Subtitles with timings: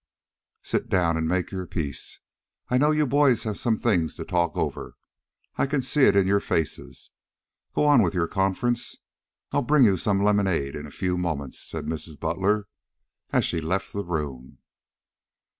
[0.63, 2.21] "Sit down and make your peace.
[2.69, 4.95] I know you boys have some things to talk over.
[5.57, 7.11] I can see it in your faces.
[7.75, 8.95] Go on with your conference.
[9.51, 12.19] I'll bring you some lemonade in a few moments," said Mrs.
[12.19, 12.65] Butler,
[13.29, 14.57] as she left the room.